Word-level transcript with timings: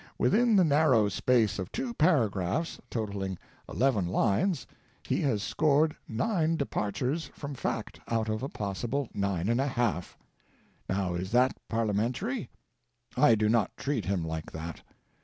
Within 0.17 0.55
the 0.55 0.63
narrow 0.63 1.09
space 1.09 1.59
of 1.59 1.71
two 1.71 1.93
paragraphs, 1.93 2.79
totaling 2.89 3.37
eleven 3.69 4.07
lines, 4.07 4.65
he 5.03 5.21
has 5.21 5.43
scored 5.43 5.95
nine 6.07 6.55
de 6.55 6.65
partures 6.65 7.29
from 7.35 7.53
fact 7.53 7.99
out 8.07 8.27
of 8.27 8.41
a 8.41 8.49
possible 8.49 9.09
9J. 9.15 10.03
Now, 10.89 11.13
is 11.13 11.29
that 11.33 11.55
parlia 11.69 11.93
mentary? 11.93 12.49
I 13.15 13.35
do 13.35 13.47
not 13.47 13.77
treat 13.77 14.05
him 14.05 14.25
like 14.25 14.51
that. 14.53 14.81